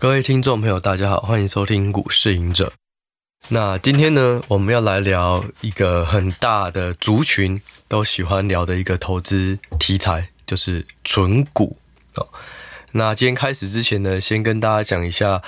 [0.00, 2.72] 各位听众朋友，大家好，欢迎收听股市赢者。
[3.48, 11.76] 那今天呢，我们要来聊一个很大的族群都喜欢聊的一个投资题材，就是存股
[12.14, 12.28] 哦。
[12.92, 15.42] 那今天开始之前呢，先跟大家讲一下，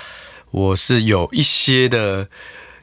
[0.51, 2.27] 我是有一些的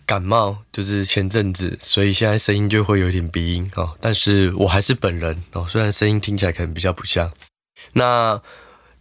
[0.06, 3.94] 感冒，就是前阵子，所以现在声音就会有点鼻音哦。
[4.00, 7.30] 但是我还是本人哦，虽然声音听起来可能比较不像。
[7.92, 8.40] 那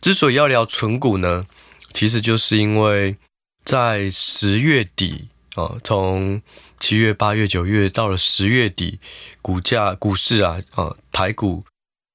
[0.02, 1.46] 之所以要聊存股呢，
[1.94, 3.18] 其实就是因为
[3.64, 6.42] 在十月底啊，从
[6.80, 9.00] 七月、八月、九月到了十月底，
[9.42, 11.66] 股价、股市啊，啊，台股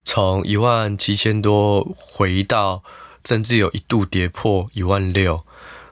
[0.05, 2.83] 从一万七千多回到，
[3.25, 5.45] 甚至有一度跌破一万六。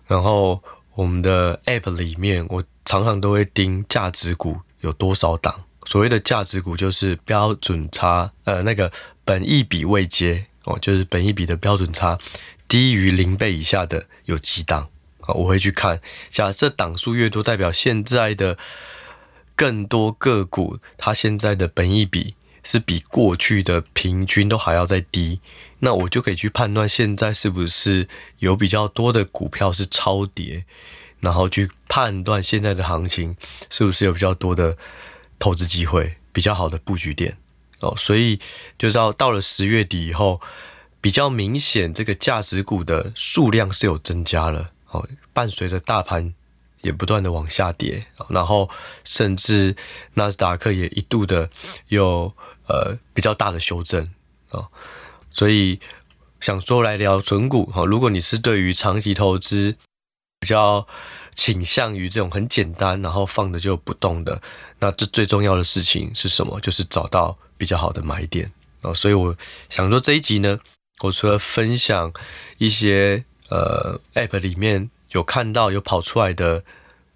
[0.06, 0.62] 然后
[0.94, 5.64] 我们的 App 里面，我常常都会盯价值股有多少档。
[5.86, 8.92] 所谓的价值股就是标准差，呃，那个
[9.24, 12.16] 本益比未接哦，就是本益比的标准差。
[12.70, 14.90] 低于零倍以下的有几档
[15.22, 15.34] 啊？
[15.34, 16.00] 我会去看。
[16.28, 18.56] 假设档数越多，代表现在的
[19.56, 25.40] 更多个股，它现在的本益比是比过去的平均都还要再低，
[25.80, 28.06] 那我就可以去判断现在是不是
[28.38, 30.64] 有比较多的股票是超跌，
[31.18, 33.36] 然后去判断现在的行情
[33.68, 34.78] 是不是有比较多的
[35.40, 37.36] 投资机会，比较好的布局点
[37.80, 37.96] 哦。
[37.96, 38.38] 所以
[38.78, 40.40] 就到到了十月底以后。
[41.00, 46.34] 比较明显，这个价值股的数量是有增加了哦，伴随着大盘
[46.82, 48.68] 也不断的往下跌，然后
[49.02, 49.74] 甚至
[50.14, 51.48] 纳斯达克也一度的
[51.88, 52.34] 有
[52.66, 54.10] 呃比较大的修正
[54.50, 54.68] 啊，
[55.32, 55.80] 所以
[56.38, 59.76] 想说来聊存股哈，如果你是对于长期投资
[60.38, 60.86] 比较
[61.34, 64.42] 倾向于这种很简单，然后放着就不动的，
[64.80, 66.60] 那这最重要的事情是什么？
[66.60, 68.52] 就是找到比较好的买点
[68.82, 69.34] 哦，所以我
[69.70, 70.60] 想说这一集呢。
[71.02, 72.12] 我除了分享
[72.58, 76.62] 一些呃 App 里面有看到有跑出来的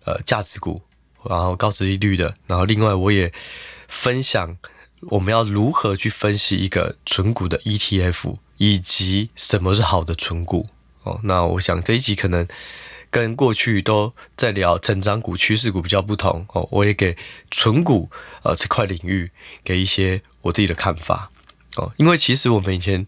[0.04, 0.82] 呃价值股，
[1.22, 3.32] 然后高值利率的，然后另外我也
[3.86, 4.56] 分享
[5.02, 10.70] 我们要如何去分析一个存股的 ETF，以及什么是好的存股
[11.02, 11.20] 哦。
[11.24, 12.48] 那我想这一集可能
[13.10, 16.66] 跟过去都在聊成长股、趋势股比较不同哦。
[16.70, 17.16] 我也给
[17.50, 18.10] 存股
[18.44, 19.30] 呃这块领域
[19.62, 21.30] 给一些我自己的看法
[21.76, 23.06] 哦，因为其实我们以前。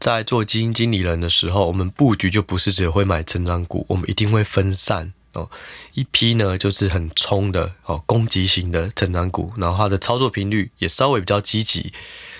[0.00, 5.50] 在做基金经理人的时候，我们布局就不是只会买成长股，我们一定会分散哦。
[5.94, 11.92] 一批呢就是很冲的哦，攻击型的成长股，然后它的操作频率也稍微比较积极。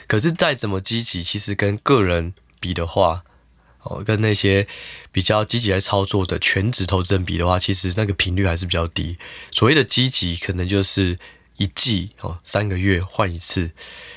[0.07, 3.25] 可是再怎么积极，其实跟个人比的话，
[3.83, 4.69] 哦，跟那些
[5.11, 9.19] 比较积极来操作的全职投资人比的话，其实那个频率还是比较低。
[9.51, 11.19] 所谓的积极，可能就是
[11.57, 13.73] 一季哦，三个月换一次。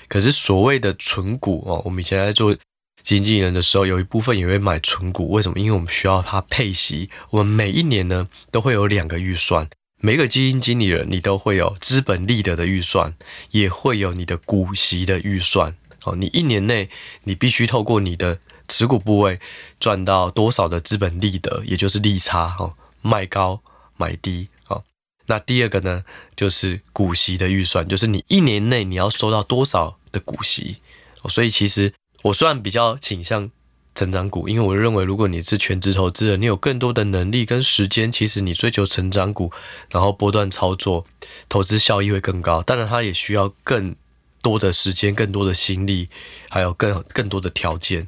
[0.07, 2.55] 可是所谓的存股哦，我们以前在做。
[3.03, 5.31] 基金经理人的时候，有一部分也会买存股。
[5.31, 5.59] 为什么？
[5.59, 7.09] 因为我们需要它配息。
[7.31, 9.67] 我们每一年呢，都会有两个预算。
[10.03, 13.15] 每个基金经理人，你都会有资本利得的预算，
[13.51, 15.75] 也会有你的股息的预算。
[16.03, 16.89] 哦，你一年内
[17.23, 19.39] 你必须透过你的持股部位
[19.79, 22.55] 赚到多少的资本利得，也就是利差。
[22.59, 23.61] 哦，卖高
[23.97, 24.49] 买低。
[24.67, 24.83] 哦，
[25.27, 26.03] 那第二个呢，
[26.35, 30.77] 就是股息的预算，就是你一年内你要收到多少的股息。
[31.21, 31.93] 哦，所以其实。
[32.23, 33.49] 我算比较倾向
[33.93, 39.51] 成长股，因为我认为，如果你是全职投资人，你有更多的能力跟时间，其实你追求成长股，
[39.89, 41.05] 然后波段操作，
[41.49, 42.63] 投资效益会更高。
[42.63, 43.95] 当然，它也需要更
[44.41, 46.09] 多的时间、更多的心力，
[46.49, 48.07] 还有更更多的条件。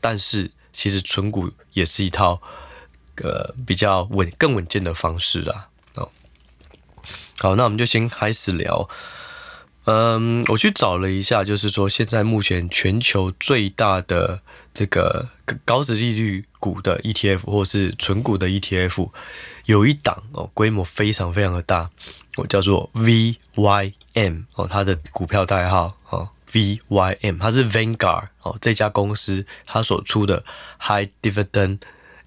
[0.00, 2.42] 但是，其实存股也是一套
[3.22, 5.68] 呃比较稳、更稳健的方式啦。
[5.94, 6.10] 哦，
[7.38, 8.88] 好，那我们就先开始聊。
[9.86, 14.40] 嗯，我去找了一下，就是说现在目前全球最大的
[14.72, 15.28] 这个
[15.64, 19.10] 高值利率股的 ETF 或是纯股的 ETF，
[19.66, 21.90] 有一档哦，规模非常非常的大，
[22.36, 30.44] 我叫做 VYM 哦，它的股票代号哦 VYM，它是 Vanguard 哦这家公司它所出的
[30.80, 31.80] High Dividend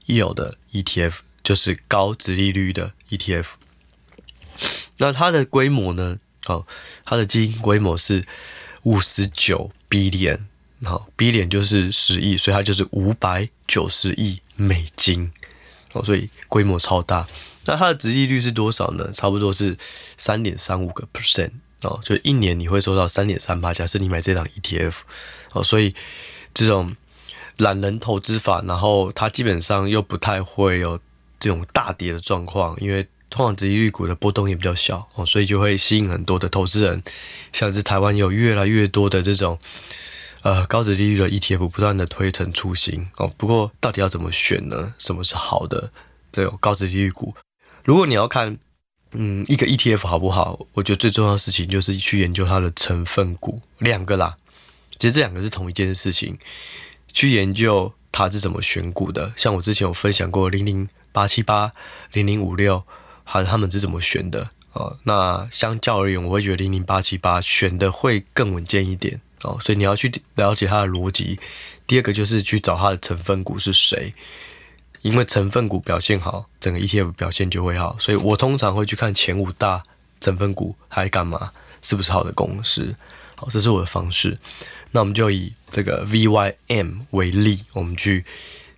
[0.06, 3.46] Yield 的 ETF，就是高值利率的 ETF，
[4.98, 6.20] 那它的规模呢？
[6.48, 6.66] 好，
[7.04, 8.26] 它的基金规模是
[8.84, 10.40] 五十九 billion，
[10.82, 15.30] 好，billion 就是十亿，所以它就是五百九十亿美金，
[15.92, 17.28] 哦，所以规模超大。
[17.66, 19.12] 那它的殖利率是多少呢？
[19.14, 19.78] 差不多是
[20.18, 21.52] 三点三五个 percent，
[21.82, 23.74] 哦，就一年你会收到三点三八。
[23.74, 24.94] 假设你买这档 ETF，
[25.52, 25.94] 哦，所以
[26.54, 26.96] 这种
[27.58, 30.98] 懒人投资法，然后它基本上又不太会有
[31.42, 33.06] 这种大跌的状况，因为。
[33.30, 37.04] 通常殖利率股的波动也比较小哦，所以就会吸引很多的投资人。
[37.54, 39.60] 像是台湾有越来越多的这种
[40.44, 43.32] 呃高值利率的 ETF 不断的推陈出新哦。
[43.38, 44.94] 不过到底要怎么选呢？
[44.98, 45.92] 什么是好的
[46.32, 47.36] 这种高值利率股？
[47.84, 48.58] 如果你要看，
[49.12, 50.66] 嗯，一个 ETF 好不好？
[50.74, 54.38] 我觉得最重要的事情就是去研究它的成分股，两个啦。
[55.00, 56.38] 其实这两个是同一件事情，
[57.14, 59.32] 去研究它是怎么选股的。
[59.36, 61.72] 像我之前有分享过零零八七八、
[62.14, 62.84] 零零五六，
[63.30, 64.50] 还有他们是怎么选的。
[64.74, 71.40] 哦，那相较而言，我会觉得零零八七八选的会更稳健一点哦，所以你要去了解它的逻辑。
[71.88, 74.14] 第二个就是去找它的成分股是谁，
[75.02, 77.98] 因为成分股表现好，整个 ETF 表现就会好。
[78.00, 79.82] 所以我通常会去看前五大
[80.22, 81.52] 成分股还干嘛，
[81.82, 82.96] 是不是好的公司？
[83.36, 84.38] 好，这是我的方式。
[84.92, 88.26] 那我们就以这个 VYM 为例，我们去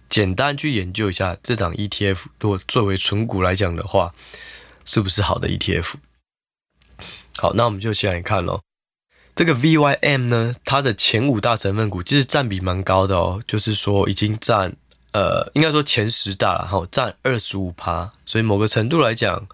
[0.10, 4.14] 简单去研究一下这档 ETF，如果作为纯股来讲的话。
[4.86, 5.94] 是不是好的 ETF？
[7.38, 8.64] 好，那我们就先来看咯。
[9.36, 14.76] 这个 VYM 呢，它的前五大成分股其实占比蛮高的哦，就是说已经占
[15.12, 19.48] 呃，应该说前十大了哈，占二十五趴，所以某个程度来讲，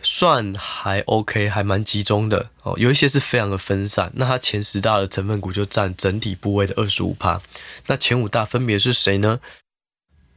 [0.00, 2.72] 算还 OK，还蛮集中的哦。
[2.78, 7.42] 有一些是非常的分散，那它前十大的成分股就占整体部位的二十五趴。
[7.88, 9.40] 那前五大分别是谁呢？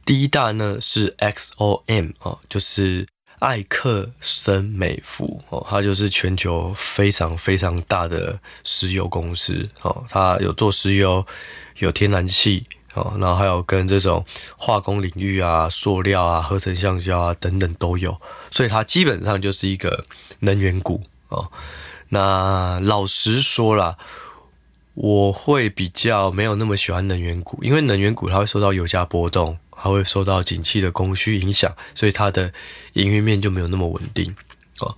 [0.04, 3.06] 第一大呢是 XOM 哦，就是。
[3.40, 11.26] 艾克森美孚哦，它就是全球非常非常大的石油公司哦，它有做石油，
[11.78, 14.22] 有天然气哦，然后还有跟这种
[14.58, 18.20] 化工领域啊、塑料啊、合成橡胶啊等等都有，
[18.50, 20.04] 所以它基本上就是一个
[20.40, 21.50] 能源股哦。
[22.10, 23.96] 那老实说啦，
[24.92, 29.58] 我会比较没有那么喜欢能源股，因为能源股它会受到油价波动。
[29.82, 32.52] 它会受到景气的供需影响，所以它的
[32.92, 34.36] 营运面就没有那么稳定
[34.80, 34.96] 哦。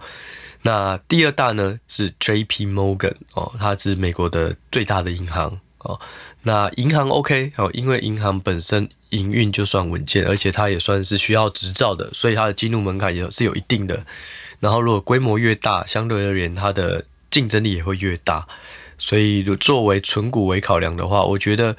[0.63, 2.67] 那第二大呢是 J.P.
[2.67, 6.01] Morgan 哦，它是美国的最大的银行哦。
[6.43, 14.05] 那银行 OK 哦，因为银行本身营运就算稳健，而且它也算是需要执照的，所以它的进入门槛也是有一定的。
[14.61, 18.47] 然后如果规模越大，相对而言它的竞争力也会越大。
[18.99, 21.77] 所以作为纯股为考量的话，我觉得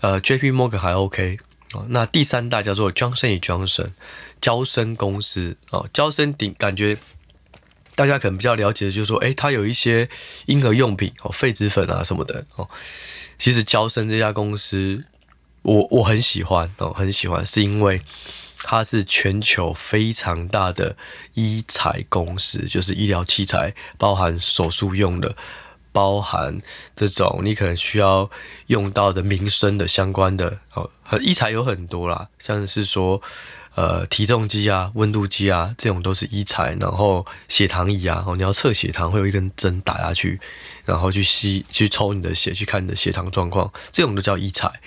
[0.00, 0.50] 呃 J.P.
[0.50, 1.38] Morgan 还 OK。
[1.72, 3.90] 哦，那第三大叫做 Johnson & Johnson，
[4.40, 6.98] 娇生公司哦，娇生顶感觉
[7.94, 10.08] 大家可能比较了解的就是说，诶，它有一些
[10.46, 12.68] 婴儿用品哦，痱子粉啊什么的哦。
[13.38, 15.04] 其实娇生这家公司，
[15.62, 18.02] 我我很喜欢哦，很喜欢，是因为
[18.62, 20.96] 它是全球非常大的
[21.34, 25.36] 医材公司，就是医疗器材，包含手术用的。
[25.92, 26.60] 包含
[26.94, 28.30] 这种你可能需要
[28.66, 33.20] 用到的民生的相关的哦，和医材有很多啦，像是说
[33.74, 36.76] 呃体重机啊、温度计啊，这种都是医材。
[36.80, 40.40] 然后血糖仪啊，哦，你要测血糖会有一根针打下去，
[40.84, 44.80] 然后去吸去抽你的血，去看你的血糖状况，这种都叫医材。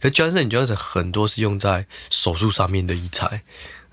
[0.00, 3.42] 可 Johnson & Johnson 很多是用在手术上面的医材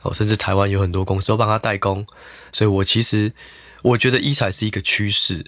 [0.01, 2.05] 哦，甚至台湾有很多公司都帮他代工，
[2.51, 3.31] 所以我其实
[3.81, 5.45] 我觉得医材是一个趋势。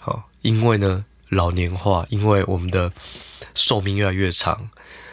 [0.00, 2.90] 好，因为呢，老年化，因为我们的
[3.54, 4.70] 寿命越来越长，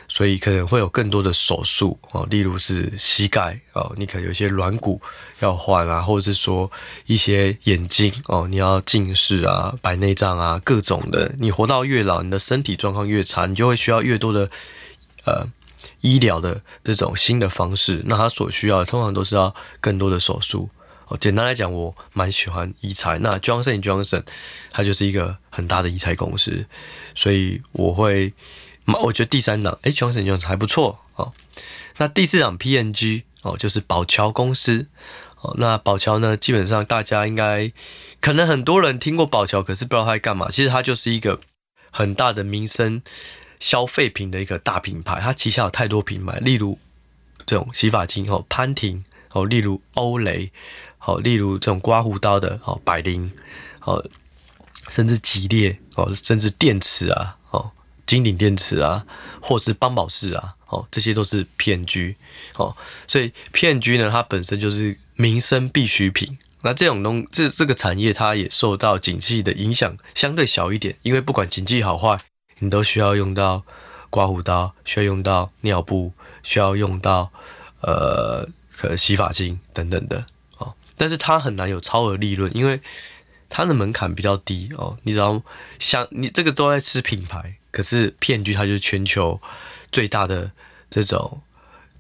[0.08, 5.02] 所以可能会有更多的手术哦，例如是膝盖哦，你可能有些软骨
[5.40, 6.72] 要换啊，或者是说
[7.06, 11.36] 一些眼睛哦，你要近视啊、白内障啊，各种的。
[11.38, 14.50] 你活到越老，你的身体状况越差，你就会需要越多的
[15.26, 15.46] 呃
[16.00, 18.02] 医疗的这种新的方式。
[18.06, 20.70] 那它所需要的通常都是要更多的手术。
[21.10, 23.18] 哦，简单来讲，我蛮喜欢医材。
[23.20, 24.24] 那 Johnson & Johnson，
[24.72, 26.66] 它就是一个很大的医材公司，
[27.16, 28.34] 所以我会，
[29.04, 31.32] 我觉得第三档，哎，Johnson & Johnson 还不错哦。
[31.98, 34.88] 那第四档 PNG 哦，就是宝侨公司。
[35.40, 37.72] 哦，那宝侨呢，基本上大家应该
[38.20, 40.50] 可能很多人听过宝侨，可是不知道它在干嘛。
[40.50, 41.40] 其实它就是一个
[41.92, 43.02] 很大的民生
[43.60, 46.80] 消费品的一个大品牌，它旗下有太多品牌，例如
[47.46, 50.52] 这种洗发精哦，潘婷哦，例如欧蕾。
[51.08, 53.32] 好，例如这种刮胡刀的，哦，百灵，
[53.86, 54.06] 哦，
[54.90, 57.72] 甚至吉列，哦，甚至电池啊，哦，
[58.06, 59.06] 金鼎电池啊，
[59.42, 62.18] 或是邦宝适啊，哦，这些都是 P&G，
[62.58, 62.76] 哦，
[63.08, 66.38] 所以 P&G 呢，它本身就是民生必需品。
[66.64, 72.20] 那这种东这这个产业，它也受到景气的影响，相对小一点，因为不管景气好坏，
[72.60, 73.64] 你都需要用到
[74.10, 76.12] 刮胡刀，需要用到尿布，
[76.44, 77.32] 需要用到
[77.80, 80.26] 呃，可洗发精等等的。
[80.98, 82.82] 但是它很难有超额利润，因为
[83.48, 84.98] 它的门槛比较低哦。
[85.04, 85.42] 你知道，
[85.80, 89.40] 像你这个都在吃品牌，可是 P&G 它就是全球
[89.92, 90.52] 最大的
[90.90, 91.42] 这种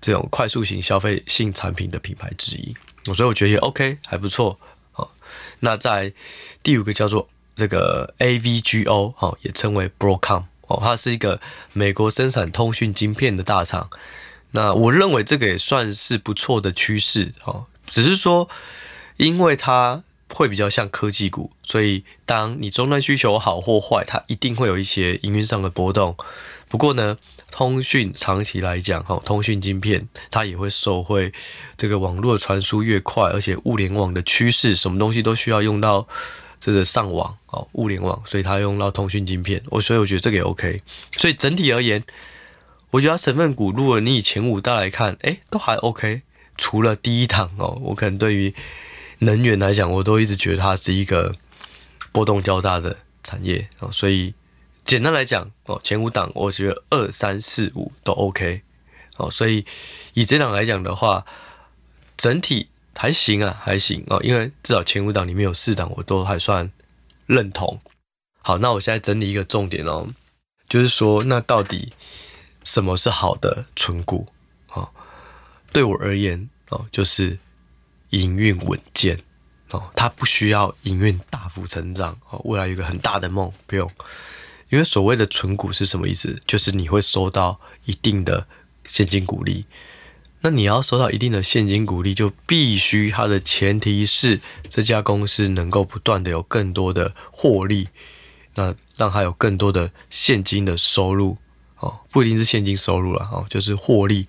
[0.01, 2.75] 这种快速型消费性产品的品牌之一，
[3.13, 4.59] 所以我觉得也 OK，还不错
[4.95, 5.09] 哦。
[5.59, 6.11] 那在
[6.63, 11.39] 第五个叫做这个 AVGO 哦，也称为 Broadcom 哦，它是一个
[11.73, 13.89] 美国生产通讯晶片的大厂。
[14.51, 18.49] 那我认为这个也算是不错的趋势哦，只是说
[19.17, 26.15] 因为它会比较像科技股，所以当你终端需求好或坏，它一定会有一些营运上的波动。
[26.69, 27.17] 不过呢，
[27.49, 31.31] 通讯长期来讲，哈，通讯晶片它也会受惠
[31.77, 36.05] 这个网络传输越快，而且物联网的趋势，什么东西都需要用到
[36.59, 39.63] 这个上网哦，物联网，所以它用到通讯晶片。
[39.67, 40.81] 我所以我觉得这个也 OK。
[41.15, 42.03] 所以整体而言，
[42.91, 46.23] 我觉得它成分股，如果你以前五大来看，哎，都还 OK。
[46.57, 48.53] 除了第一档哦，我可能对于
[49.19, 51.35] 能源来讲，我都一直觉得它是一个
[52.11, 54.33] 波动较大的产业哦，所以。
[54.85, 58.61] 简单来讲哦，前五档我觉得二三四五都 OK
[59.17, 59.65] 哦，所以
[60.13, 61.25] 以这档来讲的话，
[62.15, 66.71] 整体还行啊，还行哦，因为至少前五档里面有四档我都还算
[67.25, 67.81] 认同。
[68.41, 70.07] 好，那我现在整理一个重点哦，
[70.69, 71.91] 就是说那到底
[72.63, 74.29] 什么是好的存股
[74.69, 74.89] 哦？
[75.73, 77.37] 对我而言哦，就是
[78.09, 79.19] 营运稳健
[79.71, 83.91] 哦，它不需要营运大幅成长哦，未来有个很大的梦不用。
[84.69, 86.41] 因为所谓的存股是什么意思？
[86.45, 88.47] 就是你会收到一定的
[88.85, 89.65] 现金股利。
[90.41, 97.89] 那你要收到一定的现金股利，就必须它的前提是这家公司能够不断的有更多的获利，
[98.55, 101.37] 那让它有更多的现金的收入
[101.79, 104.27] 哦，不一定是现金收入了哦，就是获利。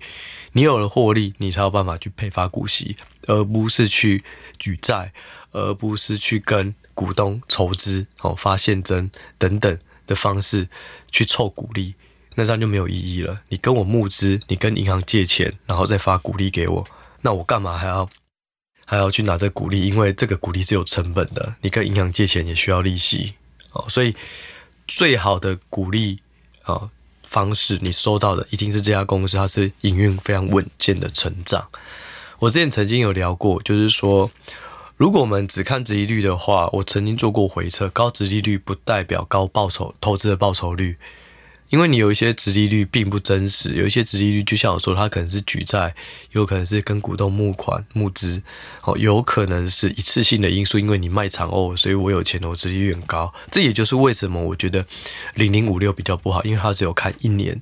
[0.53, 2.95] 你有了获利，你才有办法去配发股息，
[3.29, 4.23] 而不是去
[4.57, 5.13] 举债，
[5.51, 9.79] 而不是去跟股东筹资哦，发现金等等。
[10.09, 10.67] 的方式
[11.11, 11.93] 去凑股利，
[12.33, 13.43] 那这样就没有意义了。
[13.49, 16.87] 你跟我募资，你跟银行借钱，然后再发股利给我，
[17.21, 18.09] 那我干嘛还要
[18.85, 19.85] 还要去拿这股利？
[19.85, 23.35] 因为这个股利是有成本的，你跟银行借钱也需要利息
[23.73, 23.85] 哦。
[23.87, 24.15] 所以
[24.87, 26.19] 最好的股利
[26.63, 26.89] 啊
[27.21, 31.69] 方式，你收到的一定是这家公司它是营运非常稳健的成长。
[32.39, 34.31] 我之前曾经有聊过，就是说。
[34.95, 40.97] 如果我们只看殖利率的话，我曾经做过回测，高殖利率不代表高报酬，投资的报酬率，
[41.69, 45.95] 因为你有一些殖利率并不真实，有一些殖利率就像我说，它可能是举债，
[46.33, 48.43] 有可能是跟股东募款募资，
[48.83, 54.85] 哦，有可能是一次性的因素，因为你卖长哦，所以我有钱，我殖利率很高，这也就是为什么我觉得
[55.35, 57.61] 零零五六比较不好，因为它只有看一年，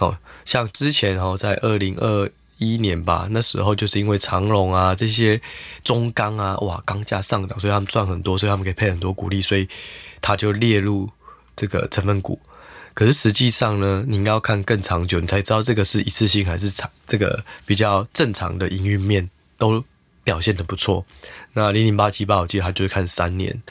[0.00, 2.30] 哦，像之前哦，在二零二。
[2.62, 5.40] 一年吧，那时候就是因为长隆啊这些
[5.82, 9.68] 中钢啊，哇，钢价上涨，所以他们赚很多，所以他们可以配很多股利，所以
[10.20, 11.10] 他就列入
[11.56, 12.40] 这个成分股。
[12.94, 19.82] 可是实际上呢，你应该要看更长久，你才知道这个是一次性还是长，这个比较正常的营运面都
[20.22, 21.04] 表现的不错。
[21.54, 23.62] 那零零八七八，我记得他就是看三年，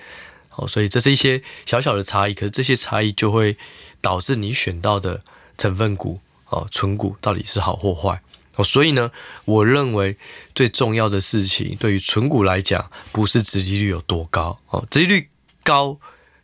[0.50, 3.56] 好，所以这是一些小小的差异，可是这些差异就会
[4.02, 5.22] 导致你选到的
[5.56, 6.20] 成分股
[6.50, 8.20] 哦，存股到底是好或坏。
[8.64, 9.12] 所以呢，
[9.46, 10.18] 我认为
[10.54, 15.30] 最重要的事情，对于存股来讲，不是殖利率有多高哦，殖利率
[15.64, 15.98] 高，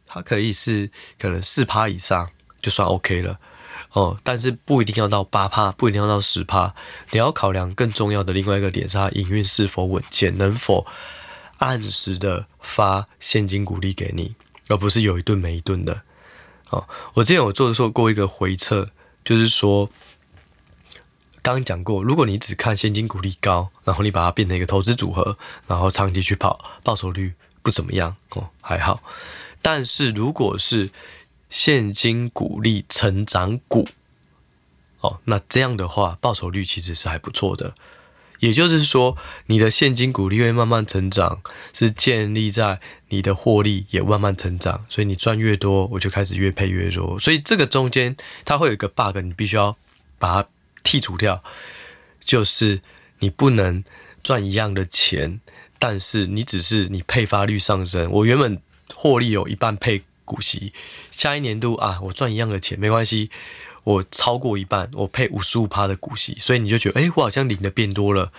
[0.06, 2.30] 它可以是可能四趴以上
[2.62, 3.40] 就算 OK 了
[3.92, 6.74] 哦，但是不一定要到八趴，不一定要到十趴，
[7.12, 10.86] 你要考量更重要的另外一个点是它营运是否稳健，能否
[11.58, 14.36] 按时的发现金股利给你，
[14.68, 16.04] 而不是有一顿没一顿的。
[16.70, 18.90] 哦，我之前有做做过一个回测，
[19.26, 19.90] 就是说。
[21.54, 25.38] 刚讲过，如果你只看现金股利高，然后你把它变成一个投资组合，
[25.68, 29.02] 然后长期去跑，报酬率不怎么样哦，还好。
[29.62, 30.90] 但是如果是
[31.50, 33.88] 现金股利成长股，
[35.02, 37.76] 哦，那这样的话，报酬率其实是还不错的。
[38.40, 41.42] 也就是说，你的现金股利会慢慢成长，
[41.74, 47.20] 是建立在你的获利也慢慢成长，所以你赚越多，我就开始越配越多。
[47.20, 49.78] 所以这个中间它会有一个 bug，你必须要
[50.20, 50.50] 把它。
[50.84, 51.44] 剔除掉，
[52.24, 52.82] 就是
[53.20, 53.84] 你不能
[54.24, 55.40] 赚一样的钱，
[55.80, 58.10] 但是你只是你配发率上升。
[58.12, 58.62] 我原本
[58.94, 60.74] 获利有一半配股息，
[61.12, 63.30] 下一年度啊，我赚一样的钱没关系，
[63.84, 68.32] 我超过一半，我配五十五趴的股息，所以你就觉得，哎，我好像领的变多了。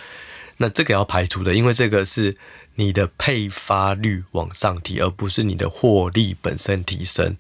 [0.59, 2.37] 那这个要排除的，因为这个是
[2.75, 7.37] 你的配发率往上提，而不是你的获利本身提升。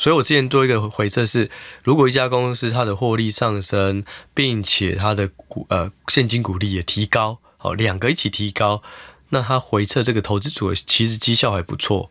[0.00, 1.50] 所以我之前做一个回测是，
[1.84, 4.02] 如果一家公司它的获利上升，
[4.32, 8.82] 并且它的股呃现金股利也提高，好，两个一起提高，
[9.28, 12.10] 那它回测这个投资组合其实绩效还不错。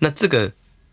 [0.00, 0.52] 那这个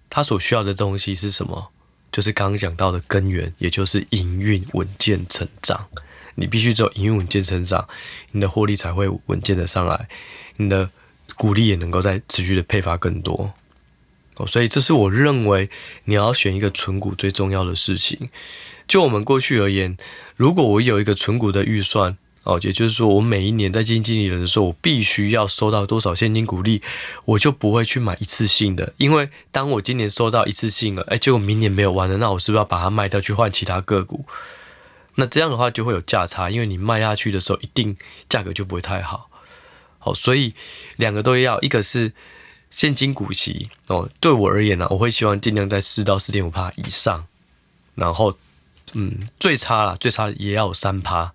[0.10, 1.72] 它所需要的东西是什么？
[2.10, 5.88] 就是刚刚讲到的根源，也就是营运稳健成长。
[6.36, 7.86] 你必须只有营运稳健成长，
[8.32, 10.08] 你的获利才会稳健的上来，
[10.56, 10.90] 你的
[11.36, 13.54] 股利也能够再持续的配发更多。
[14.46, 15.70] 所以这是我认为
[16.06, 18.30] 你要选一个存股最重要的事情。
[18.88, 19.98] 就我们过去而言，
[20.36, 26.82] 如果我有一个存股的预算，哦，也就是说，我每一年在基金经理人的时候，我必须要收到多少现金股利，
[27.26, 34.26] 我就不会去买一次性的，因为当我今年收到一次性了，哎，结果明年没有完了，那我是不是要把它卖掉去换其他个股？
[35.16, 37.98] 那这样的话就会有价差，因为你卖下去的时候，一定
[38.30, 39.30] 价格就不会太好。
[40.00, 40.54] 好，所以
[40.96, 42.14] 两个都要，一个是
[42.70, 47.26] 现金股息哦，对我而言呢，我会希望尽量在四到四点五趴以上，
[47.96, 48.38] 然后。
[48.94, 51.32] 嗯，最差了，最差也要有三趴，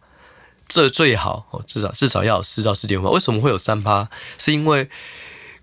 [0.66, 3.10] 这最好哦，至少至少要有四到四点五趴。
[3.10, 4.10] 为什么会有三趴？
[4.38, 4.90] 是因为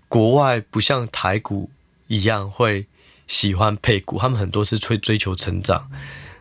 [0.08, 1.68] 国外不像台股
[2.06, 2.86] 一样会
[3.26, 5.90] 喜欢配股，他们很多是追追求成长，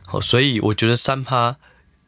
[0.05, 1.57] 好，所以我觉得三趴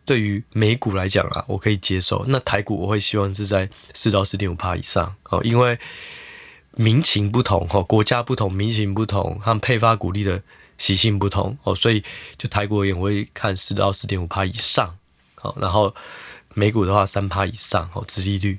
[0.05, 2.23] 对于美股来讲啊，我可以接受。
[2.29, 5.77] 那台股我会希望是在四到四点五趴以上哦，因为
[6.75, 10.41] 民情不同哈，国家不同，民情不同，他们配发股利的。
[10.75, 12.03] 习性不同哦，所以
[12.35, 14.97] 就台股而言，我会看四到四点五趴以上，
[15.35, 15.93] 好，然后
[16.55, 18.57] 美股的话三趴以上，哦，殖利率。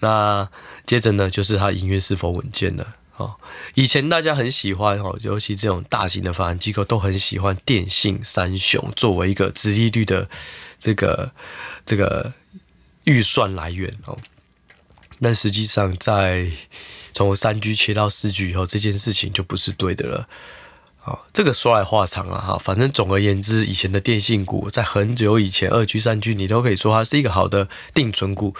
[0.00, 0.46] 那
[0.84, 2.84] 接着呢，就是它营运是否稳健的，
[3.16, 3.36] 哦，
[3.74, 10.28] 以前大家很喜欢哦，尤其这种大型的发展机构都很喜欢电信三雄作为一个殖利率的
[10.78, 11.30] 这个
[11.86, 12.32] 这个
[13.04, 14.18] 预算来源哦，
[15.20, 16.46] 但实际上在
[17.12, 20.28] 从三 G 切到四 G 以后，这件事情就不是对的了。
[21.04, 28.54] 啊，这个说来话长了哈，反正总而言之，以前的电信股在很久以前，二 G、三 G 你都可以说它是一个好的定存股，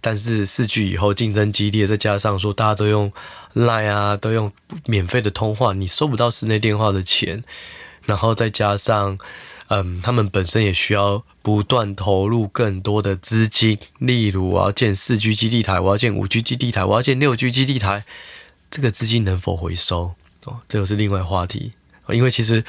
[0.00, 3.12] 但是四 G 以后竞争激烈，再加上说大家都用
[3.54, 4.52] Line 啊，都用
[4.86, 7.42] 免费的通话，你收不到室内电话的钱，
[8.06, 9.18] 然后再加上，
[9.72, 18.04] 嗯，他们本身也需要不断投入更多的资金，例如我要建四 G 基地台，我要建五 G 基地台，我要建六 G 基地台，
[18.68, 20.14] 这个资金能否回收？
[20.44, 21.72] 哦，这个是另外话题。
[22.08, 22.64] 因为其实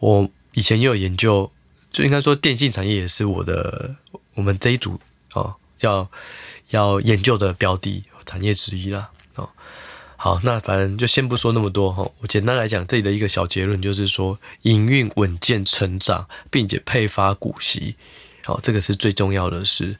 [0.00, 1.48] 我以前也有研究，
[1.92, 3.94] 就应该说电信产业也是我的
[4.34, 4.98] 我们这一组
[5.34, 6.10] 哦要
[6.70, 9.10] 要研究的标的产业之一啦。
[10.22, 12.08] 好，那反正就先不说那么多哈。
[12.20, 17.96] 我简单来讲，这里的一个小结论就是说，营运稳健成长，并且配发股息，
[18.44, 19.96] 好，这个是最重要的事。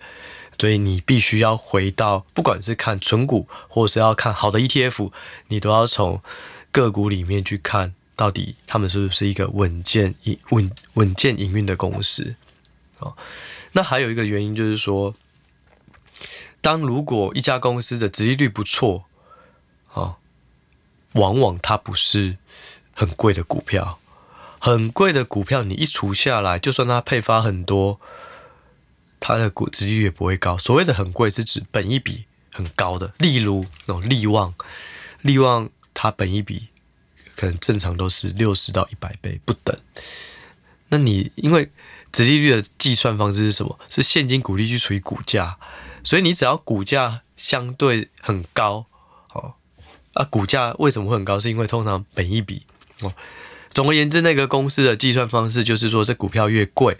[0.57, 5.11] 所以你必须要回到，不管是看存股，或是要看好的 ETF，
[5.49, 6.23] 你都要从
[6.71, 7.93] 个股里面去看。
[8.15, 12.37] 到底他们是不是一个稳健营稳稳健营运的公司？
[13.01, 13.17] 哦，
[13.73, 15.17] 那还有一个原因就是说，
[16.61, 19.07] 当如果一家公司的殖利率不错，
[21.15, 22.39] 往往它不是
[22.95, 23.99] 很贵的股票，
[24.59, 28.01] 很贵的股票你一除下来，就算它配发很多，
[29.19, 30.57] 它的股值率也不会高。
[30.59, 34.55] 所谓的很贵是指本一比很高的，例如那种利旺，
[35.21, 36.69] 利旺它本一比。
[37.35, 39.75] 可能正常都是六十到一百倍不等。
[40.91, 41.73] 那你因为
[42.13, 43.79] 值利率的计算方式是什么？
[43.89, 45.59] 是现金股利去除以股价，
[46.05, 48.85] 所以你只要股价相对很高，
[50.15, 51.41] 啊，股价为什么会很高？
[51.41, 52.63] 是因为通常本益比
[53.01, 53.13] 哦。
[53.71, 56.99] 总而言之，那个公司的计算方式就是说，这股票越贵，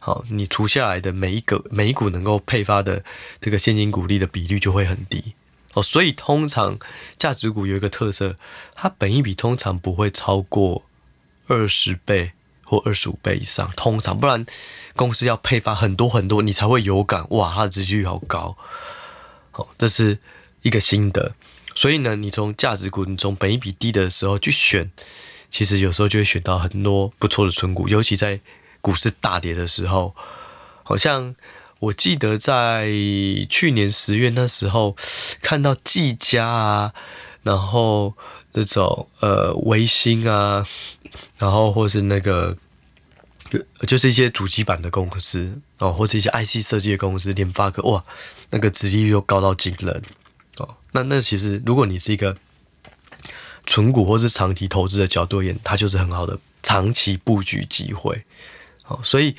[0.00, 3.02] 好，你除下来的每一个每一股能够配发的
[3.40, 5.32] 这个现金股利的比率就会很低。
[5.72, 6.78] 哦，所以通常
[7.16, 8.36] 价值股有一个特色，
[8.74, 10.84] 它本益比通常不会超过
[11.46, 12.32] 二十倍
[12.64, 14.44] 或二十五倍以上，通常不然
[14.94, 18.58] 公司要配发很多很多，你才会有感，哇，它的殖率好高。
[19.52, 20.18] 好，这是
[20.60, 21.34] 一个心得。
[21.80, 24.90] 所以呢，你从价值股，你从本益比低的时候去选，
[25.50, 28.38] 其实有时候就会选到很多不错的存股，尤其在
[28.82, 30.14] 股市大跌的时候，
[30.82, 31.34] 好像。
[31.78, 32.90] 我记得在
[33.48, 34.94] 去年十月那时候，
[35.40, 36.92] 看到技嘉啊，
[37.42, 38.12] 然后
[38.52, 40.66] 那种呃微星啊，
[41.38, 42.58] 然后或是那个
[43.48, 48.04] 就就是一些主机板的公司哦，或是一些 IC 设计的公司，联发科哇，
[48.50, 50.02] 那个殖利率又高到惊人
[50.92, 52.36] 那那其实如果你是一个
[53.66, 58.24] 纯股或是长期投资的角度而言，它就是很好的长期布局机会
[58.86, 59.36] 哦，所以。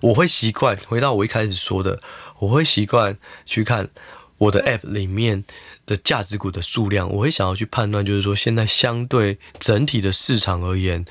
[0.00, 2.00] 我会习惯回到我一开始说的，
[2.38, 3.88] 我会习惯去看
[4.36, 5.42] 我的 App 里面
[5.86, 11.04] 的价值股的数量，我会想要去判断，就是说现在相对整体的市场而言，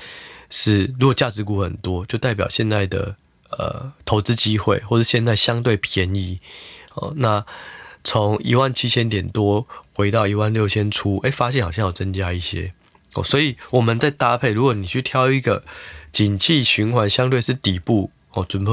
[0.48, 3.16] 是如果价值股很多，就代表现在的
[3.50, 6.40] 呃投资机会，或者现在相对便宜
[6.94, 7.12] 哦。
[7.16, 7.44] 那
[8.08, 12.72] 从一万七千点多回到一万六千出，哎，发现好像有增加一些
[13.12, 13.22] 哦。
[13.22, 15.62] 所以我们在搭配，如果你去挑一个
[16.10, 18.10] 景气循环相对是底部。
[18.32, 18.70] 哦，准备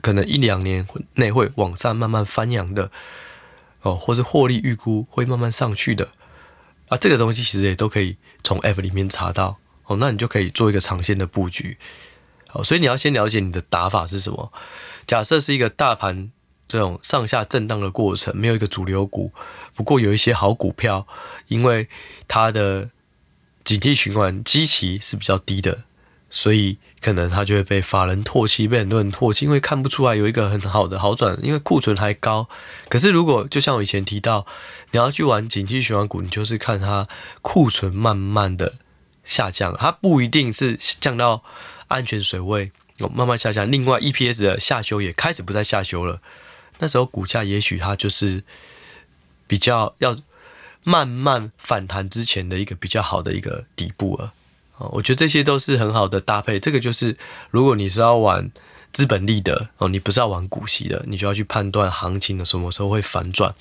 [0.00, 2.90] 可能一两年内会往上慢慢翻扬的，
[3.82, 6.08] 哦，或是获利预估会慢慢上去的，
[6.88, 11.76] 啊，这个东西其实也都可以从 F 里面查到哦，那你就可以做一个长线的布局。
[12.52, 14.50] 哦，所以你要先了解你的打法是什么。
[15.06, 16.30] 假设是一个大盘
[16.68, 19.32] 这种上下震荡的过程，没有一个主流股，
[19.74, 21.06] 不过有一些好股票，
[21.48, 21.88] 因为
[22.26, 22.90] 它的
[23.64, 25.84] 景气循环基期是比较低的，
[26.28, 32.48] 所以可能它就会被法人唾弃，被很多人唾弃，因为看不出来有一个很好的好转，因为库存还高。
[32.88, 34.46] 可是如果就像我以前提到，
[34.90, 37.06] 你要去玩景气循环股，你就是看它
[37.42, 38.74] 库存慢慢的
[39.24, 41.42] 下降，它不一定是降到
[41.88, 42.72] 安全水位。
[43.12, 46.22] 慢慢下降，另外 EPS 的下修也开始不再下修了。
[46.78, 48.42] 那时候股价也许它就是
[49.46, 50.16] 比较要
[50.84, 54.32] 慢慢反弹之前的一个比较好的一个底部了。
[54.78, 56.60] 哦，我觉得这些都是很好的搭配。
[56.60, 57.16] 这个就是
[57.50, 58.50] 如果你是要玩
[58.92, 63.54] 资本利得哦，你不是要玩股息的，你就要去判断行情的什么时候会反转。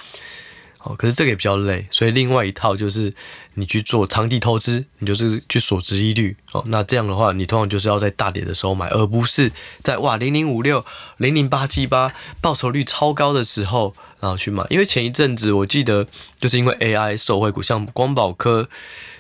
[0.86, 3.12] 哦，可是这个也比较累，所以另外一套就是
[3.56, 6.38] 你去做长期投资，你就是去锁值利率。
[6.52, 10.86] 哦，那这样的话，你通常就是要在大跌的时候买，而不是在哇零零五六、
[11.18, 14.64] 零零八七八报酬率超高的时候然后去买。
[14.70, 16.06] 因为前一阵子我记得
[16.40, 18.70] 就是因为 AI 受惠股，像光宝科，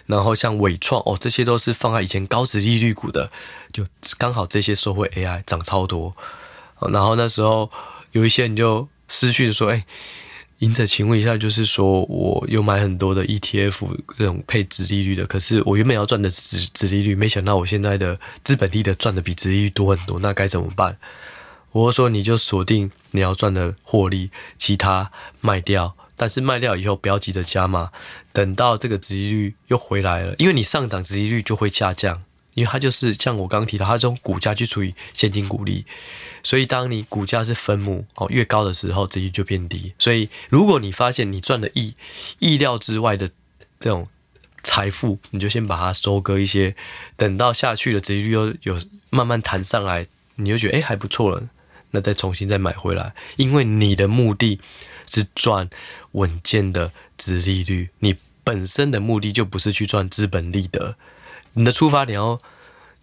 [0.05, 3.31] 然后像伟创哦，这些都是放在以前高值利率股的，
[3.73, 3.83] 就
[4.19, 6.15] 刚好这些受惠 AI 涨超多。
[6.91, 7.71] 然后那时候
[8.11, 9.83] 有一些人就私讯说，哎。
[10.59, 20.97] 隐者，请问一下，就是说我有买很多的 ETF 这种配殖利率的，可是我原本要赚的殖殖利率，没想到我现在的资本利得赚的比殖利率多很多，那该怎么办？
[21.73, 27.91] 我说你就锁定你要赚的获利，其他卖掉，但是卖掉以后不要急着加码，
[28.31, 32.23] 等到这个殖利率又回来了，因为你上涨殖利率就会下降。
[32.55, 35.85] 因为它就是像我刚提到，它这种股价去除以现金股利，
[36.41, 39.93] 所以当你股价是分母哦越高的时候，殖利率就变低。
[39.99, 41.93] 所以如果你发现你赚的意
[42.39, 43.29] 意料之外的
[43.77, 44.07] 这种
[44.63, 46.75] 财富，你就先把它收割一些，
[47.17, 51.49] 等到下去的殖利率又有慢慢弹上来，你就觉得诶还不错了，
[51.91, 53.13] 那再重新再买回来。
[53.35, 54.61] 因为你的目的
[55.05, 55.69] 是赚
[56.13, 58.15] 稳健的值利率，你
[58.45, 60.95] 本身的目的就不是去赚资本利得。
[61.55, 62.39] 你的出发点要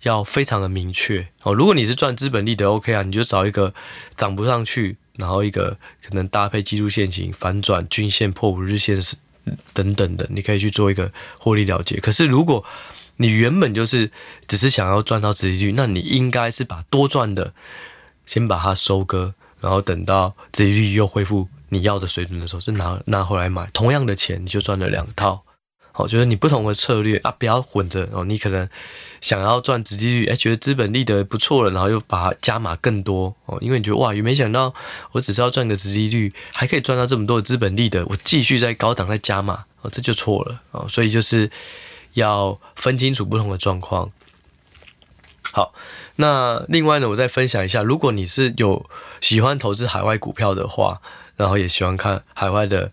[0.02, 1.52] 要非常的明确哦。
[1.52, 3.74] 如果你是赚资本利得 OK 啊，你就找一个
[4.14, 9.16] 涨不上去，然后一个可能搭配技术线型反转均线破五日线是
[9.72, 11.98] 等等的，你可以去做一个获利了结。
[11.98, 12.64] 可是如果
[13.16, 14.10] 你原本就是
[14.46, 17.52] 只是想要赚到殖利率，那你应该是把多赚的
[18.26, 25.44] 先把它收割，然后等到殖利率又恢复你要的水准的时候，是拿拿回来买，同样的钱你就赚了两套。
[25.94, 28.24] 好，就是你不同的策略啊，不要混着哦。
[28.24, 28.66] 你可能
[29.20, 33.58] 想要赚殖利率，哎，觉得资本利得不错了，然后又把它加码更多哦。
[33.60, 34.72] 因为你觉得哇，也没想到
[35.12, 40.86] 我只是要赚个殖利率，还可以赚到这么多的资本利得，我继续在高档再加码哦，这就错了哦。
[40.88, 41.50] 所以就是
[42.14, 44.10] 要分清楚不同的状况。
[45.52, 45.74] 好，
[46.16, 48.88] 那另外呢，我再分享一下，如果你是有
[49.20, 51.02] 喜欢投资海外股票的话，
[51.36, 52.92] 然后也喜欢看海外的。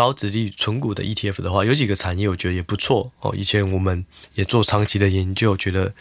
[0.00, 3.34] 高值率存股的 ETF 的话，有几个产业我觉得也不错哦。
[3.36, 5.92] 以前我们也做长期的研究，觉得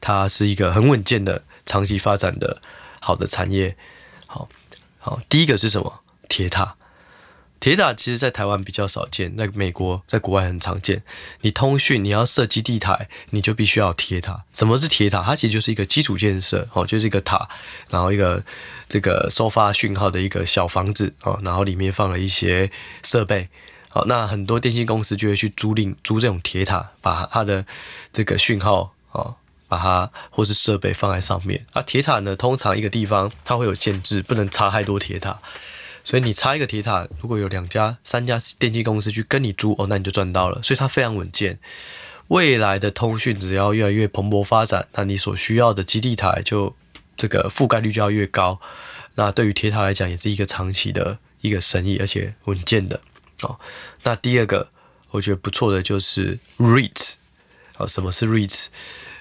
[0.00, 2.62] 它是一个很稳健的长期发展的
[2.98, 3.76] 好的产业。
[4.26, 4.48] 好，
[4.98, 6.00] 好，第一个是什么？
[6.30, 6.76] 铁塔。
[7.62, 11.04] 铁塔其实，在台湾比较少见，在美国，在国外很常见。
[11.42, 14.42] 你通讯，你要设基地台，你就必须要铁塔。
[14.52, 15.22] 什么是铁塔？
[15.22, 17.48] 它其实就是一个基础建设，哦，就是一个塔，
[17.88, 18.42] 然后一个
[18.88, 22.68] 这个收发讯号的一个小房子，哦，然后里面放了一些
[23.04, 23.48] 设备，
[23.90, 27.64] 好，那很多电信公司就会去租赁租这种铁塔，把它的
[28.12, 29.36] 这个讯号，哦，
[29.68, 31.64] 把它或是设备放在上面。
[31.74, 35.38] 啊，铁塔呢，通常一个地方它会有限制，不能插太多铁塔。
[36.04, 40.60] 所以你插一个铁塔，如果有两家、三家电信公司去跟你租哦，那你就赚到了。
[40.62, 41.58] 所以它非常稳健。
[42.28, 46.74] 未来的通讯只要越来越蓬勃发展，那你所需要的基地台就
[47.16, 48.60] 这个覆盖率就要越高。
[49.14, 53.00] 那对于铁塔来讲，也是一个长期的一个生意，而且稳健的
[53.42, 53.58] 哦。
[54.02, 54.70] 那第二个
[55.10, 57.14] 我觉得不错的就是 REITs
[57.76, 58.66] 啊，什么是 REITs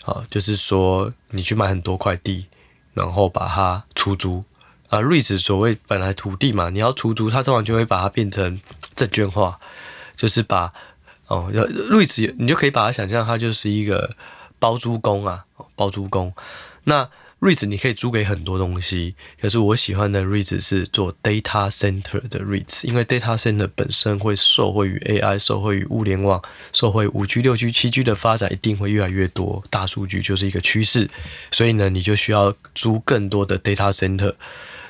[0.06, 0.24] 啊？
[0.30, 2.48] 就是说你去买很多块地，
[2.94, 4.44] 然后把它出租。
[4.92, 8.60] 啊，REITs 所谓本来土地嘛，你要出租，它通常就会把它变成
[8.94, 9.58] 证券化，
[10.18, 10.74] 就是把
[11.28, 14.18] 哦，REITs 你就可以把它想象它就是一个
[14.60, 15.46] 包租公啊，
[15.78, 16.34] 包租公。
[16.84, 26.42] 那 REITs 你可以租给很多东西，可是我喜欢的 REITs 是做 data center 的 REITs，因为 data center 本身会受惠于 AI，受惠于物联网，
[26.74, 31.10] 受惠五 G、六 G、七 G 的发展，一定会越来越多，大数据就是一个趋势，
[31.50, 34.34] 所以呢，你就需要租更多的 data center。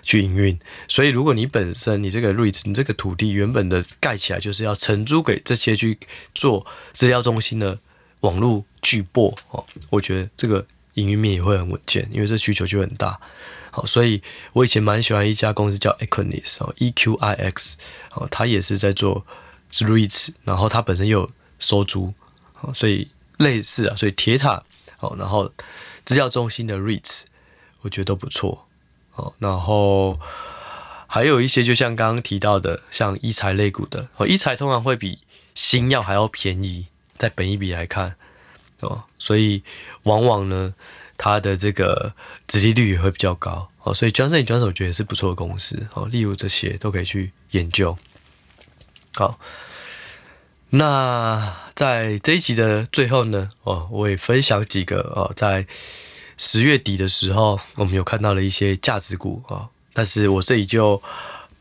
[0.04, 0.58] 去营运。
[0.88, 5.98] 所以如果你本身你这个 REITs，你这个土地原本的盖起来就是要承租给这些去
[6.34, 7.80] 做资料中心的
[8.22, 13.20] 网络巨擘哦，我觉得这个营运面也会很稳健，因为这需求就很大。
[13.72, 17.78] 好，所以我以前蛮喜欢一家公司叫 Equinix 哦，E Q I X
[18.14, 19.26] 哦，它也是在做
[19.72, 22.14] REITs，然后它本身又有收租，
[22.60, 24.62] 哦，所以类似啊，所以铁塔
[25.00, 25.50] 哦，然后
[26.04, 27.22] 资料中心的 REITs，
[27.82, 28.68] 我觉得都不错
[29.16, 30.20] 哦，然后
[31.08, 35.20] 还有一些就像刚刚提到的，像医材类股的哦，医材通常会比
[35.54, 38.16] 新药还要便宜，在本一比来看
[38.80, 39.64] 哦，所以
[40.04, 40.74] 往往呢。
[41.24, 42.16] 它的这个
[42.48, 46.08] 殖利率也会比较高哦，所以 Johnson & Johnson 我觉得也是不错的公司哦。
[46.08, 47.96] 例如这些都可以去研究。
[49.14, 49.38] 好，
[50.72, 55.68] 那在这一集的最后呢，哦，我也分享几个哦，在
[56.42, 61.00] 十月底的时候，我们有看到了一些价值股哦，但是我这里就。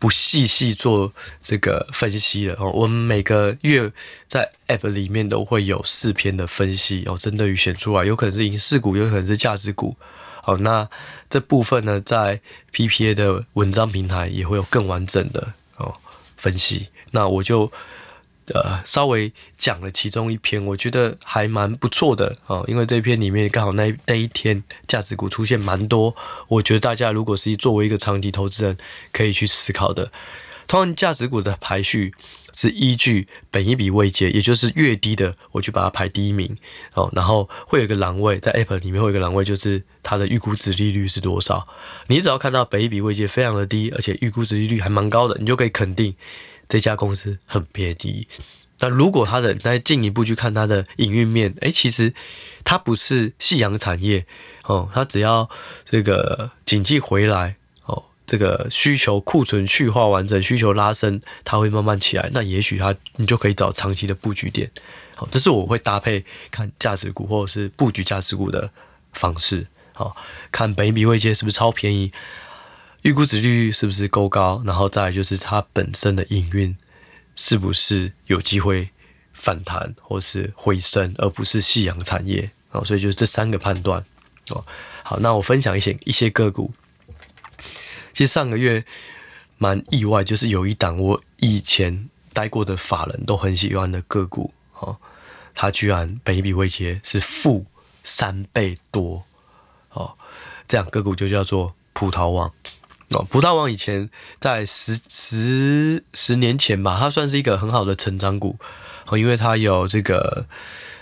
[0.01, 1.13] 不细细做
[1.43, 3.93] 这个分析了哦，我们每个月
[4.27, 9.95] 在 App 里面都会有四篇的分析哦，针对于选出来，有可能是影视股，有可能是价值股。
[10.43, 10.89] 好，那
[11.29, 12.41] 这部分呢，在
[12.73, 15.95] PPA 的文章平台也会有更完整的哦
[16.39, 16.89] 分析。
[17.11, 17.71] 那我就。
[18.55, 26.15] 呃，稍微讲了其中一篇，我觉得还蛮不错的哦，因为这篇里面刚好那那一天价值股出现蛮多，
[26.49, 28.77] 我觉得大家如果是作为一个长期投资人，
[29.13, 30.11] 可以去思考的。
[30.67, 32.15] 通常价值股的排序
[32.53, 36.57] 是依据本一笔位阶，也就是越低的，我去把它排第一名
[36.95, 41.67] 哦，然后会有一个栏位在 App 里面会有一个栏位，就是它的预估值利率是多少。
[42.07, 46.15] 你只要看到本一笔位阶非常的低，而且预估值利率还蛮高的，你就可以肯定。
[46.71, 48.29] 这家公司很便宜，
[48.79, 52.15] 那如果他的再进一步去看它的营运面，诶，其实
[52.65, 54.25] 它不是夕阳产业
[54.63, 55.51] 哦，它只要
[55.85, 57.57] 这个景气回来
[57.87, 64.71] 哦，这个需求库存去化完整，需求拉升，它会慢慢起来，那也许它你就可以找长期的布局点。
[65.17, 68.71] 好，这是我会搭配看价值股或者是布局价值股的
[69.13, 69.67] 方式。
[69.93, 70.17] 好，
[70.53, 72.13] 看本益比位阶是不是超便宜。
[73.03, 74.63] 预估值率是不是够高？
[74.67, 76.77] 然后再来就是它本身的营运
[77.35, 78.91] 是不是有机会
[79.33, 82.85] 反弹或是回升，而不是夕阳产业哦。
[82.85, 84.05] 所以就是这三个判断
[84.51, 84.65] 哦。
[85.03, 86.73] 好，那我分享一些一些个股。
[88.13, 88.85] 其实上个月
[89.57, 94.99] 蛮意外，就是有一档我以前待过的法人都很喜欢的个股哦，
[95.55, 97.65] 它居然本益比位阶是负
[98.05, 99.25] 三倍多
[99.93, 100.19] 哦。
[100.69, 102.53] 这样个股就叫做葡萄网。
[103.11, 108.57] 哦，葡萄王以前在十十十年前吧，它算是一个很好的成长股
[109.07, 110.47] 哦，因为它有这个，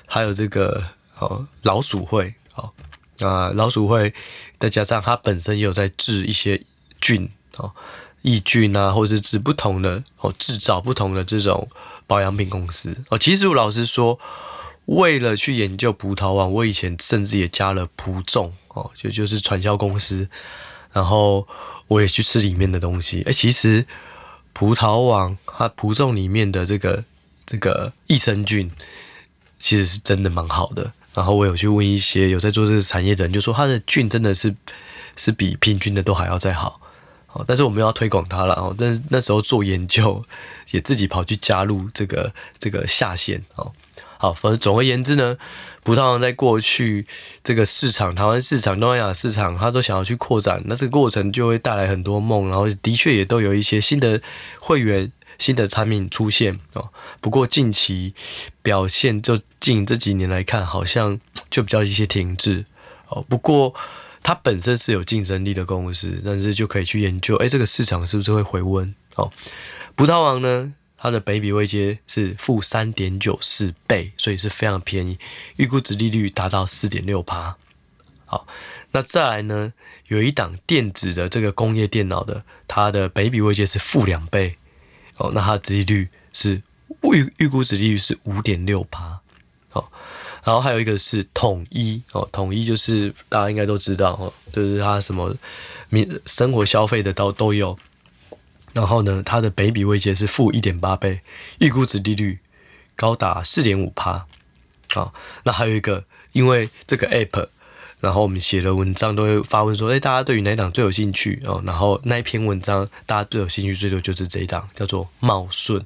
[0.06, 0.82] 还有这个
[1.18, 2.72] 哦老鼠会哦
[3.20, 4.14] 啊老鼠会，
[4.58, 6.62] 再加上它本身也有在治一些
[6.98, 7.72] 菌哦，
[8.22, 11.68] 抑菌啊，或是治不同的哦制造不同的这种
[12.06, 13.18] 保养品公司哦。
[13.18, 14.18] 其实我老实说，
[14.86, 20.30] 为了去研究葡萄王，我以前甚至也加了葡众哦，就就是传销公司，
[20.90, 21.46] 然后。
[21.88, 23.84] 我也去吃里面的东西，哎，其实
[24.52, 27.04] 葡萄网它葡种里面的这个
[27.44, 28.70] 这个益生菌，
[29.58, 30.92] 其实是真的蛮好的。
[31.14, 34.54] 然后我有去问一些有在做这个产业的人，就说它的菌真的是
[35.16, 36.80] 是比平均的都还要再好。
[37.32, 38.74] 哦，但是我们要推广它了哦。
[38.78, 40.24] 但是那时候做研究，
[40.70, 43.72] 也自己跑去加入这个这个下线哦。
[44.18, 45.38] 好，反正总而言之呢，
[45.84, 47.06] 葡萄王在过去
[47.44, 54.20] 这个市场，台湾市场、东南亚市场，他都想要去扩展，那这个过程就会带来很多梦，然后的确也都有一些新的
[54.58, 56.88] 会员、新的产品出现哦。
[57.20, 58.12] 不过近期
[58.60, 62.64] 表现，就近这几年来看，好像就比较一些停滞
[63.08, 63.24] 哦。
[63.28, 63.72] 不过
[64.24, 69.30] 它本身是有竞争力的公司，但是就可以去研究，哎，这个市场是不是会回温哦？
[69.94, 70.74] 葡萄王呢？
[70.98, 75.16] 它的北比位阶是负三点九四倍，所以是非常便宜。
[75.56, 77.56] 预估值利率达到四点六趴。
[78.26, 78.46] 好，
[78.90, 79.72] 那再来呢？
[80.08, 84.56] 有一档电子的这个工业电脑的，它的北比位阶是负两倍。
[85.18, 86.62] 哦，那它的值利率是
[87.02, 89.20] 预预估值利率是五点六趴。
[89.68, 89.92] 好，
[90.42, 95.36] 然后还有一个是统一哦，统一就是大家应该都知道哦，就是它什么
[95.90, 97.78] 民生活消费的都都有。
[98.78, 101.20] 然后呢，它的本比位阶是负一点八倍，
[101.58, 102.38] 预估殖利率
[102.94, 104.24] 高达四点五趴。
[104.94, 105.12] 好，
[105.42, 107.48] 那还有一个，因为这个 app，
[107.98, 111.60] 然后我们写的文章都会发问说，哎，大家对于哪一档最有兴趣哦？
[111.66, 115.84] 然后那一篇文章大家最有兴趣最多就是这一档，叫做茂顺。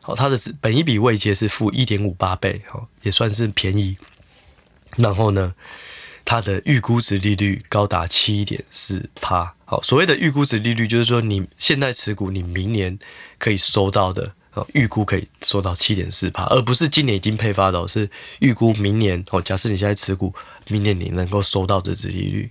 [0.00, 3.96] 好，它的本一比位阶是负一点五八倍，好，也算是便宜。
[4.96, 5.54] 然后呢，
[6.26, 9.54] 它的预估值利率高达七点四趴。
[9.64, 12.98] 好，所谓的预估值利率，就是说你现在持股，你明年
[13.38, 18.10] 可以收到的，哦，预估可以收到七点四趴，而不是今年已经配发的，是
[18.40, 19.40] 预估明年哦。
[19.40, 20.34] 假设你现在持股，
[20.68, 22.50] 明年你能够收到的殖利率。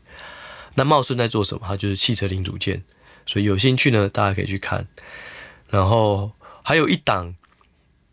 [0.74, 1.62] 那茂顺在做什么？
[1.68, 2.82] 它就是汽车零组件，
[3.26, 4.88] 所以有兴趣呢，大家可以去看。
[5.70, 6.32] 然后
[6.64, 7.36] 还有一档，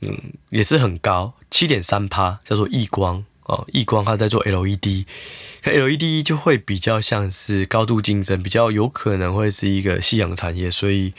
[0.01, 3.25] 嗯，也是很高，七点三趴，叫做亿光。
[3.53, 11.13] 哦，亿光它在做 LED，LED 就会比较像是高度竞争，比较有可能会是一个夕阳产业，所以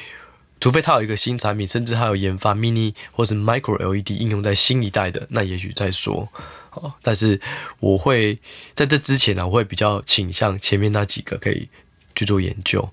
[0.60, 6.28] 除非它有一个新产品，甚至它有研发 mini 或是 micro LED 应用在新一代的，那也许再说。
[6.72, 7.40] 哦，但是
[7.80, 8.40] 我会
[8.74, 11.70] 在这之前呢，我会比较倾向前面那几个可以
[12.16, 12.90] 去做研究，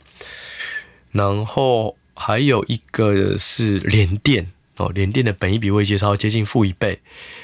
[1.12, 4.53] 然后还有一个是联电。
[4.81, 7.01] 哦，联电的本益比未介绍接近负一倍，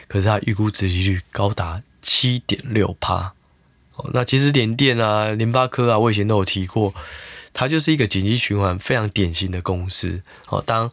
[0.09, 3.35] 可是它预估值利率高达七点六趴。
[3.97, 6.95] 哦，那其实联电啊、联发科啊，我以前都有提过，
[7.53, 10.23] 它就是一个景气循环非常典型的公司。
[10.49, 10.91] 哦，当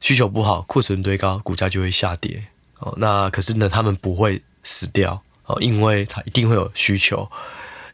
[0.00, 2.44] 需求不好、库存堆高，股价就会下跌。
[2.78, 5.20] 哦，那可是呢，他们不会死掉。
[5.46, 7.28] 哦，因为它一定会有需求，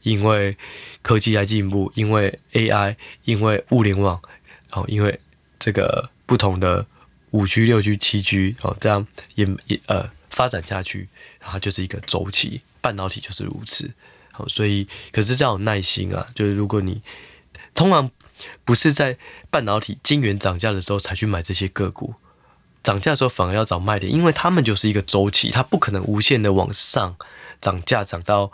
[0.03, 0.55] 因为
[1.01, 4.21] 科技在进步，因为 AI，因为物联网，
[4.73, 5.19] 哦，因为
[5.59, 6.85] 这个不同的。
[7.31, 11.09] 五 G、六 G、七 G 哦，这样也也呃发展下去，
[11.41, 13.91] 然后就是一个周期，半导体就是如此。
[14.33, 17.03] 好，所以可是这样有耐心啊，就是如果你
[17.75, 18.11] 通常
[18.65, 19.17] 不是在
[19.51, 22.15] 半导体晶圆涨价的时候才去买这些个股，
[22.83, 27.17] 涨价的时候反而要找卖点，因为他们就是一个周期，它不可能无限的往上
[27.61, 28.51] 涨价，涨到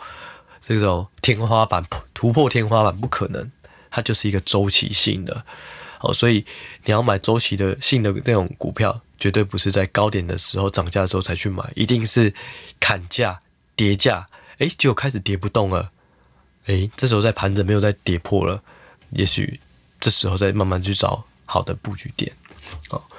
[0.61, 3.51] 这种天花板突破天花板，不可能，
[3.89, 5.45] 它就是一个周期性的。
[5.99, 6.45] 好，所以
[6.85, 12.33] 你要买周期的性的那种股票，绝对不是在高点的时候涨价的时候才去买，一定是
[12.79, 13.41] 砍价
[13.75, 14.27] 跌价，
[14.59, 15.91] 哎，就开始跌不动了，
[16.65, 18.61] 哎，这时候在盘整没有再跌破了，
[19.11, 19.59] 也许
[19.99, 22.31] 这时候再慢慢去找好的布局点。
[22.89, 23.09] 好，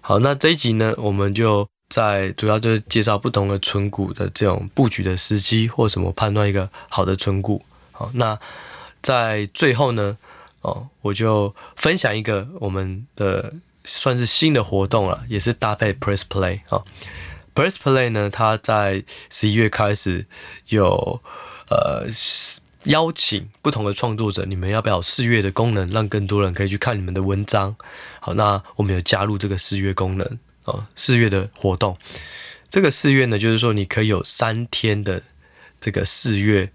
[0.00, 7.64] 好，那这一集呢，我们就在主要就是介绍不同的存股的这种布局的时机，或怎么判断一个好的存股。
[7.92, 8.38] 好，那
[9.02, 10.18] 在最后呢，
[10.62, 16.84] 哦，我就分享一个我们的算是新的活动了，也是搭配 Press Play 啊、
[17.54, 20.26] Press Play 呢，它在十一月开始
[20.68, 21.22] 有
[21.70, 22.06] 呃
[22.84, 27.74] 邀请不同的创作者，你们要不要试阅的功能，让更多人可以去看你们的文章？
[28.20, 31.96] 好，那我们有加入这个试阅功能哦，试阅的活动。
[32.68, 35.22] 这个试阅呢，就是说你可以有三天的
[35.80, 36.70] 这个试阅。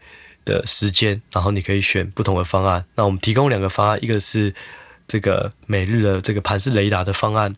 [0.45, 2.85] 的时间，然后你可以选不同的方案。
[2.95, 4.53] 那我们提供两个方案，一个是
[5.07, 7.55] 这个每日的这个盘式雷达的方案，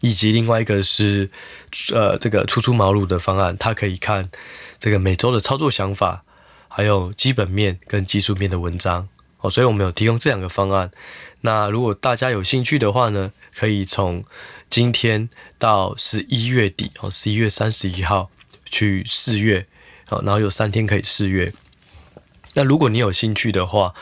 [0.00, 1.30] 以及另外一个是
[1.92, 3.56] 呃这个初出茅庐的方案。
[3.56, 4.30] 它可以看
[4.80, 6.24] 这个每周的操作想法，
[6.68, 9.50] 还有基本面跟技术面的文章哦。
[9.50, 10.90] 所以我们有提供这两个方案。
[11.42, 14.24] 那如果大家有兴趣的话呢，可以从
[14.68, 18.30] 今天到十一月底哦，十一月三十一号
[18.70, 19.66] 去试阅
[20.08, 21.52] 哦，然后有三天可以试阅。
[22.54, 23.94] 那如果你有兴趣的话，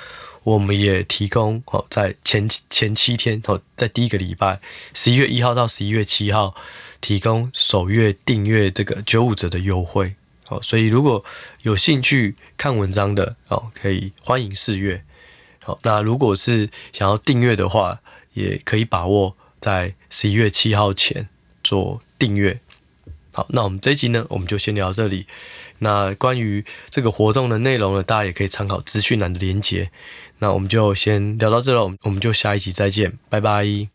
[0.42, 4.60] 我们也提供哦，在前前七天哦，在第一个礼拜，
[4.94, 6.54] 十一月一号到十一月七号，
[7.00, 10.14] 提供首月订阅这个九五折的优惠
[10.48, 10.60] 哦。
[10.62, 11.24] 所以如果
[11.62, 15.04] 有兴趣看文章的哦，可以欢迎试阅。
[15.62, 18.00] 好，那如果是想要订阅的话，
[18.32, 21.28] 也可以把握在十一月七号前
[21.62, 22.60] 做订阅。
[23.32, 25.26] 好，那我们这一集呢，我们就先聊到这里。
[25.78, 29.90] 那关于这个活动的内容呢，大家也可以参考资讯栏的连接。
[30.40, 33.88] 那我们就先聊到这了，我们就下一集再见，拜拜。